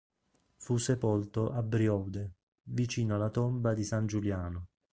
Fu 0.55 0.77
sepolto 0.77 1.51
a 1.51 1.61
Brioude, 1.61 2.31
vicino 2.63 3.13
alla 3.13 3.29
tomba 3.29 3.75
di 3.75 3.83
san 3.83 4.07
Giuliano. 4.07 4.65